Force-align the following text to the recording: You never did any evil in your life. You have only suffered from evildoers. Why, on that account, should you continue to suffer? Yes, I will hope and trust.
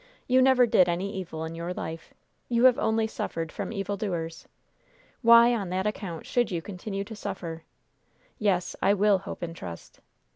You 0.27 0.41
never 0.41 0.65
did 0.65 0.89
any 0.89 1.13
evil 1.15 1.43
in 1.45 1.53
your 1.53 1.75
life. 1.75 2.11
You 2.49 2.65
have 2.65 2.79
only 2.79 3.05
suffered 3.05 3.51
from 3.51 3.71
evildoers. 3.71 4.47
Why, 5.21 5.53
on 5.53 5.69
that 5.69 5.85
account, 5.85 6.25
should 6.25 6.49
you 6.49 6.59
continue 6.59 7.03
to 7.03 7.15
suffer? 7.15 7.65
Yes, 8.39 8.75
I 8.81 8.95
will 8.95 9.19
hope 9.19 9.43
and 9.43 9.55
trust. 9.55 9.99